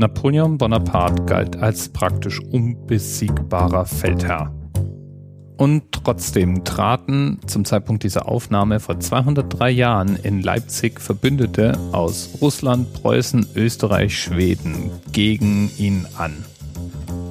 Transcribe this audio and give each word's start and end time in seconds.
Napoleon 0.00 0.56
Bonaparte 0.56 1.24
galt 1.24 1.56
als 1.56 1.90
praktisch 1.90 2.40
unbesiegbarer 2.40 3.84
Feldherr. 3.84 4.50
Und 5.58 5.92
trotzdem 5.92 6.64
traten 6.64 7.38
zum 7.46 7.66
Zeitpunkt 7.66 8.02
dieser 8.02 8.26
Aufnahme 8.26 8.80
vor 8.80 8.98
203 8.98 9.70
Jahren 9.70 10.16
in 10.16 10.40
Leipzig 10.40 11.02
Verbündete 11.02 11.78
aus 11.92 12.30
Russland, 12.40 12.94
Preußen, 12.94 13.46
Österreich, 13.54 14.18
Schweden 14.18 14.90
gegen 15.12 15.70
ihn 15.76 16.06
an 16.16 16.46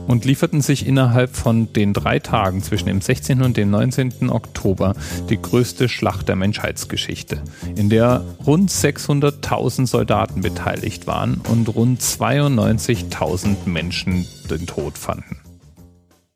und 0.10 0.26
lieferten 0.26 0.62
sich 0.62 0.88
innerhalb 0.88 1.36
von 1.36 1.71
den 1.71 1.94
drei 1.94 2.18
Tagen 2.18 2.64
zwischen 2.64 2.88
dem 2.88 3.00
16. 3.00 3.44
und 3.44 3.58
dem 3.58 3.70
19. 3.70 4.32
Oktober 4.32 4.96
die 5.30 5.39
größte 5.39 5.88
Schlacht 5.88 6.28
der 6.28 6.36
Menschheitsgeschichte, 6.36 7.44
in 7.76 7.89
der 7.89 8.26
rund 8.44 8.72
600.000 8.72 9.86
Soldaten 9.86 10.41
beteiligt 10.41 11.05
waren 11.05 11.40
und 11.48 11.76
rund 11.76 12.02
92.000 12.02 13.68
Menschen 13.68 14.26
den 14.49 14.66
Tod 14.66 14.98
fanden. 14.98 15.38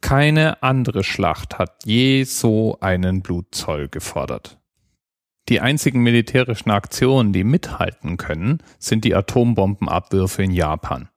Keine 0.02 0.62
andere 0.62 1.04
Schlacht 1.04 1.58
hat 1.58 1.84
je 1.84 2.26
so 2.26 2.78
einen 2.80 3.24
Blutzoll 3.24 3.88
gefordert. 3.88 4.60
Die 5.50 5.62
einzigen 5.62 6.04
militärischen 6.04 6.70
Aktionen, 6.70 7.34
die 7.34 7.44
mithalten 7.44 8.18
können, 8.18 8.60
sind 8.78 9.04
die 9.04 9.16
Atombombenabwürfe 9.16 10.44
in 10.44 10.52
Japan. 10.52 11.10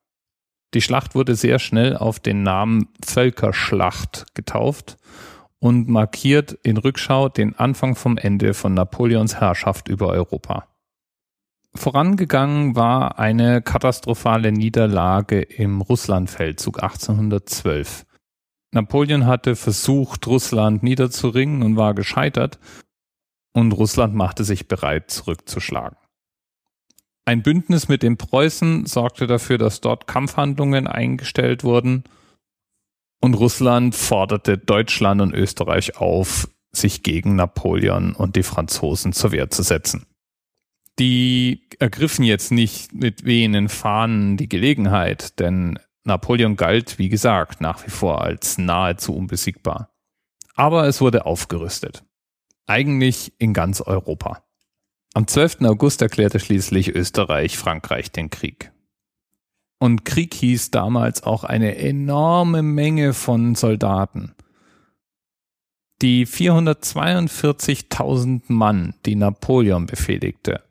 Die 0.74 0.82
Schlacht 0.82 1.14
wurde 1.14 1.34
sehr 1.34 1.58
schnell 1.58 1.96
auf 1.96 2.20
den 2.20 2.42
Namen 2.42 2.88
Völkerschlacht 3.04 4.34
getauft 4.34 4.96
und 5.58 5.88
markiert 5.88 6.52
in 6.62 6.76
Rückschau 6.76 7.28
den 7.28 7.54
Anfang 7.56 7.94
vom 7.94 8.18
Ende 8.18 8.54
von 8.54 8.74
Napoleons 8.74 9.40
Herrschaft 9.40 9.88
über 9.88 10.08
Europa. 10.08 10.68
Vorangegangen 11.74 12.74
war 12.74 13.18
eine 13.18 13.62
katastrophale 13.62 14.50
Niederlage 14.52 15.42
im 15.42 15.80
Russlandfeldzug 15.80 16.82
1812. 16.82 18.06
Napoleon 18.72 19.26
hatte 19.26 19.56
versucht, 19.56 20.26
Russland 20.26 20.82
niederzuringen 20.82 21.62
und 21.62 21.76
war 21.76 21.94
gescheitert, 21.94 22.58
und 23.52 23.72
Russland 23.72 24.14
machte 24.14 24.44
sich 24.44 24.68
bereit, 24.68 25.10
zurückzuschlagen. 25.10 25.96
Ein 27.28 27.42
Bündnis 27.42 27.88
mit 27.88 28.04
den 28.04 28.16
Preußen 28.16 28.86
sorgte 28.86 29.26
dafür, 29.26 29.58
dass 29.58 29.80
dort 29.80 30.06
Kampfhandlungen 30.06 30.86
eingestellt 30.86 31.64
wurden 31.64 32.04
und 33.20 33.34
Russland 33.34 33.96
forderte 33.96 34.56
Deutschland 34.56 35.20
und 35.20 35.34
Österreich 35.34 35.96
auf, 35.96 36.48
sich 36.70 37.02
gegen 37.02 37.34
Napoleon 37.34 38.14
und 38.14 38.36
die 38.36 38.44
Franzosen 38.44 39.12
zur 39.12 39.32
Wehr 39.32 39.50
zu 39.50 39.64
setzen. 39.64 40.06
Die 41.00 41.68
ergriffen 41.80 42.24
jetzt 42.24 42.52
nicht 42.52 42.94
mit 42.94 43.24
wehenden 43.24 43.68
Fahnen 43.68 44.36
die 44.36 44.48
Gelegenheit, 44.48 45.40
denn 45.40 45.80
Napoleon 46.04 46.54
galt, 46.54 47.00
wie 47.00 47.08
gesagt, 47.08 47.60
nach 47.60 47.84
wie 47.84 47.90
vor 47.90 48.22
als 48.22 48.56
nahezu 48.56 49.16
unbesiegbar. 49.16 49.90
Aber 50.54 50.86
es 50.86 51.00
wurde 51.00 51.26
aufgerüstet. 51.26 52.04
Eigentlich 52.66 53.32
in 53.38 53.52
ganz 53.52 53.80
Europa. 53.80 54.45
Am 55.16 55.26
12. 55.26 55.62
August 55.62 56.02
erklärte 56.02 56.38
schließlich 56.38 56.94
Österreich 56.94 57.56
Frankreich 57.56 58.12
den 58.12 58.28
Krieg. 58.28 58.70
Und 59.78 60.04
Krieg 60.04 60.34
hieß 60.34 60.70
damals 60.72 61.22
auch 61.22 61.42
eine 61.42 61.78
enorme 61.78 62.62
Menge 62.62 63.14
von 63.14 63.54
Soldaten. 63.54 64.34
Die 66.02 66.26
442.000 66.26 68.42
Mann, 68.48 68.92
die 69.06 69.16
Napoleon 69.16 69.86
befehligte, 69.86 70.62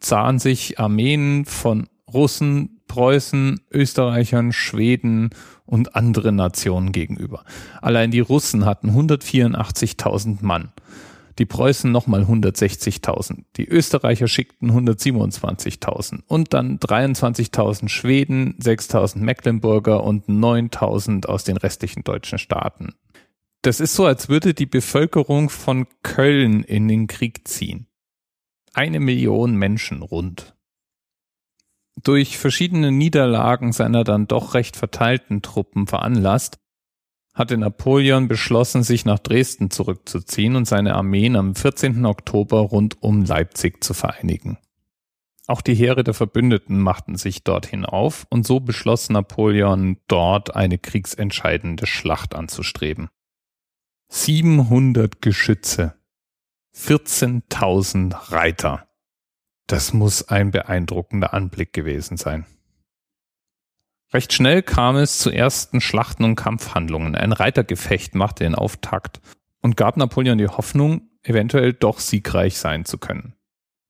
sahen 0.00 0.38
sich 0.38 0.80
Armeen 0.80 1.44
von 1.44 1.86
Russen, 2.10 2.80
Preußen, 2.88 3.60
Österreichern, 3.70 4.54
Schweden 4.54 5.28
und 5.66 5.96
anderen 5.96 6.36
Nationen 6.36 6.92
gegenüber. 6.92 7.44
Allein 7.82 8.10
die 8.10 8.20
Russen 8.20 8.64
hatten 8.64 8.92
184.000 8.92 10.38
Mann 10.40 10.72
die 11.38 11.46
Preußen 11.46 11.90
nochmal 11.90 12.22
160.000, 12.22 13.44
die 13.56 13.66
Österreicher 13.66 14.28
schickten 14.28 14.70
127.000 14.70 16.22
und 16.26 16.52
dann 16.52 16.78
23.000 16.78 17.88
Schweden, 17.88 18.56
6.000 18.58 19.18
Mecklenburger 19.18 20.04
und 20.04 20.28
9.000 20.28 21.26
aus 21.26 21.44
den 21.44 21.56
restlichen 21.56 22.04
deutschen 22.04 22.38
Staaten. 22.38 22.94
Das 23.62 23.80
ist 23.80 23.94
so, 23.94 24.06
als 24.06 24.28
würde 24.28 24.54
die 24.54 24.66
Bevölkerung 24.66 25.48
von 25.48 25.86
Köln 26.02 26.64
in 26.64 26.88
den 26.88 27.06
Krieg 27.06 27.46
ziehen. 27.46 27.86
Eine 28.74 29.00
Million 29.00 29.54
Menschen 29.54 30.02
rund. 30.02 30.56
Durch 32.02 32.38
verschiedene 32.38 32.90
Niederlagen 32.90 33.72
seiner 33.72 34.02
dann 34.02 34.26
doch 34.26 34.54
recht 34.54 34.76
verteilten 34.76 35.42
Truppen 35.42 35.86
veranlasst, 35.86 36.58
hatte 37.34 37.56
Napoleon 37.56 38.28
beschlossen, 38.28 38.82
sich 38.82 39.04
nach 39.04 39.18
Dresden 39.18 39.70
zurückzuziehen 39.70 40.56
und 40.56 40.66
seine 40.66 40.94
Armeen 40.94 41.36
am 41.36 41.54
14. 41.54 42.04
Oktober 42.04 42.60
rund 42.60 43.02
um 43.02 43.24
Leipzig 43.24 43.82
zu 43.82 43.94
vereinigen. 43.94 44.58
Auch 45.46 45.60
die 45.60 45.74
Heere 45.74 46.04
der 46.04 46.14
Verbündeten 46.14 46.80
machten 46.80 47.16
sich 47.16 47.42
dorthin 47.42 47.84
auf 47.84 48.26
und 48.30 48.46
so 48.46 48.60
beschloss 48.60 49.10
Napoleon 49.10 49.98
dort 50.08 50.54
eine 50.54 50.78
kriegsentscheidende 50.78 51.86
Schlacht 51.86 52.34
anzustreben. 52.34 53.08
700 54.08 55.20
Geschütze, 55.20 55.94
14.000 56.76 58.30
Reiter. 58.30 58.88
Das 59.66 59.92
muss 59.92 60.28
ein 60.28 60.50
beeindruckender 60.50 61.32
Anblick 61.32 61.72
gewesen 61.72 62.16
sein. 62.18 62.46
Recht 64.12 64.32
schnell 64.34 64.62
kam 64.62 64.96
es 64.96 65.18
zu 65.18 65.30
ersten 65.30 65.80
Schlachten 65.80 66.24
und 66.24 66.36
Kampfhandlungen. 66.36 67.14
Ein 67.14 67.32
Reitergefecht 67.32 68.14
machte 68.14 68.44
den 68.44 68.54
Auftakt 68.54 69.20
und 69.62 69.76
gab 69.76 69.96
Napoleon 69.96 70.36
die 70.36 70.48
Hoffnung, 70.48 71.08
eventuell 71.22 71.72
doch 71.72 71.98
siegreich 71.98 72.58
sein 72.58 72.84
zu 72.84 72.98
können. 72.98 73.34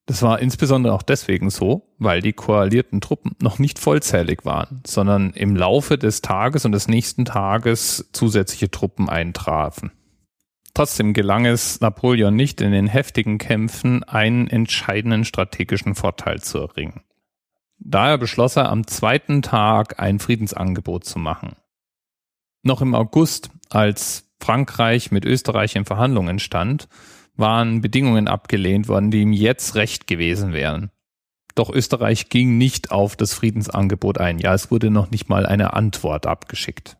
Das 0.05 0.21
war 0.21 0.39
insbesondere 0.39 0.93
auch 0.93 1.01
deswegen 1.01 1.49
so, 1.49 1.95
weil 1.97 2.21
die 2.21 2.33
koalierten 2.33 2.99
Truppen 2.99 3.35
noch 3.41 3.57
nicht 3.57 3.79
vollzählig 3.79 4.43
waren, 4.43 4.81
sondern 4.85 5.31
im 5.31 5.55
Laufe 5.55 5.97
des 5.97 6.21
Tages 6.21 6.65
und 6.65 6.73
des 6.73 6.87
nächsten 6.87 7.25
Tages 7.25 8.09
zusätzliche 8.11 8.69
Truppen 8.69 9.09
eintrafen. 9.09 9.91
Trotzdem 10.73 11.13
gelang 11.13 11.45
es 11.45 11.79
Napoleon 11.81 12.35
nicht 12.35 12.59
in 12.59 12.71
den 12.71 12.87
heftigen 12.87 13.37
Kämpfen 13.37 14.03
einen 14.03 14.47
entscheidenden 14.47 15.23
strategischen 15.23 15.95
Vorteil 15.95 16.41
zu 16.41 16.59
erringen. 16.59 17.01
Daher 17.85 18.17
beschloss 18.17 18.55
er 18.55 18.69
am 18.69 18.87
zweiten 18.87 19.41
Tag 19.41 19.99
ein 19.99 20.19
Friedensangebot 20.19 21.03
zu 21.03 21.19
machen. 21.19 21.57
Noch 22.63 22.81
im 22.81 22.95
August, 22.95 23.49
als 23.69 24.31
Frankreich 24.39 25.11
mit 25.11 25.25
Österreich 25.25 25.75
in 25.75 25.83
Verhandlungen 25.83 26.39
stand, 26.39 26.87
waren 27.35 27.81
Bedingungen 27.81 28.29
abgelehnt 28.29 28.87
worden, 28.87 29.11
die 29.11 29.21
ihm 29.21 29.33
jetzt 29.33 29.75
recht 29.75 30.07
gewesen 30.07 30.53
wären. 30.53 30.91
Doch 31.55 31.69
Österreich 31.69 32.29
ging 32.29 32.57
nicht 32.57 32.91
auf 32.91 33.15
das 33.17 33.33
Friedensangebot 33.33 34.17
ein. 34.17 34.39
Ja, 34.39 34.53
es 34.53 34.71
wurde 34.71 34.89
noch 34.89 35.11
nicht 35.11 35.27
mal 35.27 35.45
eine 35.45 35.73
Antwort 35.73 36.25
abgeschickt. 36.25 36.97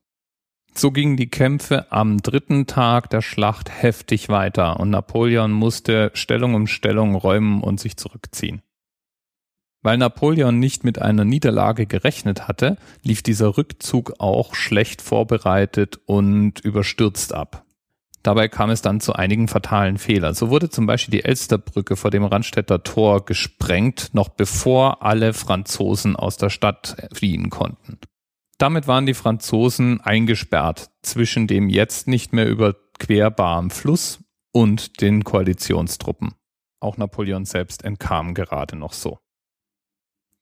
So 0.76 0.92
gingen 0.92 1.18
die 1.18 1.30
Kämpfe 1.30 1.92
am 1.92 2.22
dritten 2.22 2.68
Tag 2.68 3.10
der 3.10 3.22
Schlacht 3.22 3.70
heftig 3.70 4.28
weiter 4.30 4.80
und 4.80 4.90
Napoleon 4.90 5.52
musste 5.52 6.12
Stellung 6.14 6.56
um 6.56 6.68
Stellung 6.68 7.16
räumen 7.16 7.62
und 7.62 7.80
sich 7.80 7.96
zurückziehen. 7.96 8.62
Weil 9.84 9.98
Napoleon 9.98 10.58
nicht 10.58 10.86
mit 10.86 11.00
einer 11.02 11.26
Niederlage 11.26 11.86
gerechnet 11.86 12.48
hatte, 12.48 12.78
lief 13.04 13.22
dieser 13.22 13.58
Rückzug 13.58 14.14
auch 14.20 14.56
schlecht 14.56 15.02
vorbereitet 15.02 16.00
und 16.06 16.62
überstürzt 16.62 17.34
ab. 17.34 17.66
Dabei 18.24 18.48
kam 18.48 18.70
es 18.70 18.82
dann 18.82 19.02
zu 19.02 19.14
einigen 19.14 19.50
fatalen 19.50 19.98
Fehlern. 19.98 20.34
So 20.34 20.50
wurde 20.50 20.70
zum 20.70 20.86
Beispiel 20.86 21.12
die 21.12 21.26
Elsterbrücke 21.26 21.98
vor 21.98 22.10
dem 22.10 22.24
Randstädter 22.24 22.82
Tor 22.82 23.26
gesprengt, 23.26 24.12
noch 24.14 24.30
bevor 24.30 25.04
alle 25.04 25.34
Franzosen 25.34 26.16
aus 26.16 26.38
der 26.38 26.50
Stadt 26.50 26.96
fliehen 27.14 27.50
konnten. 27.50 28.00
Damit 28.58 28.88
waren 28.88 29.06
die 29.06 29.14
Franzosen 29.14 30.00
eingesperrt 30.00 30.90
zwischen 31.02 31.48
dem 31.48 31.68
jetzt 31.68 32.08
nicht 32.08 32.32
mehr 32.32 32.48
überquerbaren 32.48 33.70
Fluss 33.72 34.24
und 34.54 35.02
den 35.02 35.26
Koalitionstruppen. 35.26 36.34
Auch 36.80 36.96
Napoleon 36.96 37.44
selbst 37.44 37.84
entkam 37.84 38.34
gerade 38.34 38.78
noch 38.78 38.94
so. 38.94 39.20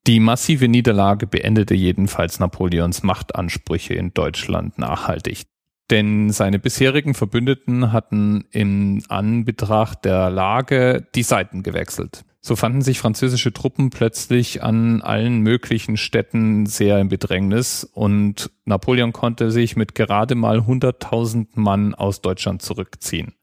Die 0.07 0.19
massive 0.19 0.68
Niederlage 0.68 1.27
beendete 1.27 1.75
jedenfalls 1.75 2.39
Napoleons 2.39 3.03
Machtansprüche 3.03 3.94
in 3.94 4.13
Deutschland 4.13 4.80
nachhaltig. 4.80 5.44
Denn 5.92 6.31
seine 6.31 6.57
bisherigen 6.57 7.13
Verbündeten 7.13 7.92
hatten 7.92 8.45
in 8.51 9.03
Anbetracht 9.09 10.06
der 10.06 10.31
Lage 10.31 11.07
die 11.13 11.24
Seiten 11.24 11.62
gewechselt. 11.62 12.24
So 12.39 12.56
fanden 12.56 12.81
sich 12.81 12.98
französische 12.98 13.53
Truppen 13.53 13.92
plötzlich 13.92 14.63
an 14.63 15.03
allen 15.03 15.42
möglichen 15.42 15.98
Städten 15.98 16.65
sehr 16.65 17.00
im 17.00 17.09
Bedrängnis 17.09 17.83
und 17.83 18.50
Napoleon 18.65 19.13
konnte 19.13 19.51
sich 19.51 19.75
mit 19.75 19.94
gerade 19.94 20.33
mal 20.33 20.59
100.000 20.59 21.50
Mann 21.53 21.94
aus 21.94 22.21
Deutschland 22.21 22.63
zurückziehen. 22.63 23.36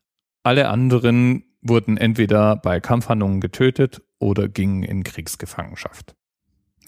Alle 0.42 0.68
anderen 0.68 1.44
wurden 1.62 1.96
entweder 1.96 2.56
bei 2.56 2.80
Kampfhandlungen 2.80 3.40
getötet 3.40 4.02
oder 4.18 4.48
gingen 4.48 4.82
in 4.82 5.04
Kriegsgefangenschaft. 5.04 6.17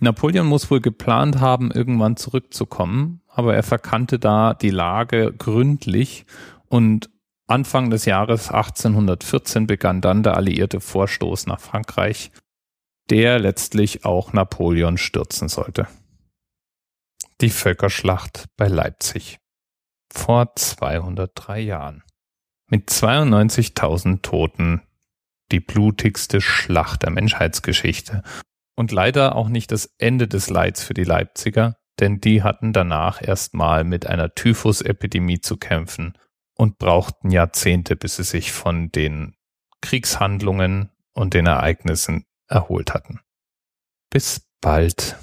Napoleon 0.00 0.47
muss 0.47 0.70
wohl 0.70 0.81
geplant 0.81 1.41
haben, 1.41 1.70
irgendwann 1.70 2.17
zurückzukommen, 2.17 3.20
aber 3.29 3.55
er 3.55 3.62
verkannte 3.62 4.19
da 4.19 4.55
die 4.55 4.70
Lage 4.70 5.32
gründlich 5.37 6.25
und 6.69 7.11
Anfang 7.47 7.91
des 7.91 8.05
Jahres 8.05 8.50
1814 8.50 9.67
begann 9.67 10.00
dann 10.00 10.23
der 10.23 10.37
alliierte 10.37 10.81
Vorstoß 10.81 11.47
nach 11.47 11.61
Frankreich, 11.61 12.31
der 13.11 13.41
letztlich 13.41 14.05
auch 14.05 14.32
Napoleon 14.32 14.97
stürzen 14.97 15.49
sollte. 15.49 15.88
Die 17.41 17.50
Völkerschlacht 17.50 18.44
bei 18.56 18.69
Leipzig 18.69 19.38
vor 20.12 20.55
203 20.55 21.61
Jahren. 21.61 22.03
Mit 22.69 22.88
92.000 22.88 24.23
Toten 24.23 24.82
die 25.50 25.61
blutigste 25.61 26.41
Schlacht 26.41 27.03
der 27.03 27.11
Menschheitsgeschichte 27.11 28.23
und 28.81 28.93
leider 28.93 29.37
auch 29.37 29.50
nicht 29.50 29.73
das 29.73 29.91
Ende 29.99 30.27
des 30.27 30.49
Leids 30.49 30.82
für 30.82 30.94
die 30.94 31.05
Leipziger, 31.05 31.77
denn 32.00 32.19
die 32.19 32.43
hatten 32.43 32.73
danach 32.73 33.21
erstmal 33.21 33.85
mit 33.85 34.06
einer 34.06 34.35
Typhusepidemie 34.35 35.43
zu 35.43 35.59
kämpfen 35.59 36.17
und 36.56 36.79
brauchten 36.79 37.31
Jahrzehnte, 37.31 37.94
bis 37.94 38.17
sie 38.17 38.25
sich 38.25 38.53
von 38.53 38.91
den 38.91 39.37
Kriegshandlungen 39.82 40.88
und 41.12 41.35
den 41.35 41.44
Ereignissen 41.44 42.25
erholt 42.49 42.94
hatten. 42.94 43.21
Bis 44.09 44.49
bald. 44.62 45.15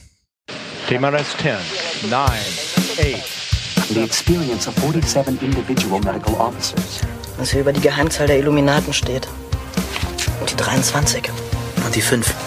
TMRS 0.88 1.36
10, 1.38 2.12
9, 2.12 2.30
8. 2.30 3.90
The 3.90 4.04
experience 4.04 4.68
of 4.68 4.76
47 4.76 5.42
individual 5.42 6.00
medical 6.02 6.36
officers. 6.36 7.02
Was 7.40 7.50
hier 7.50 7.62
über 7.62 7.74
die 7.74 7.82
Geheimzahl 7.82 8.28
der 8.28 8.38
Illuminaten 8.38 8.94
steht. 8.94 9.28
Und 10.42 10.52
die 10.52 10.56
23. 10.58 11.32
Und 11.84 11.96
die 11.96 12.02
5. 12.02 12.47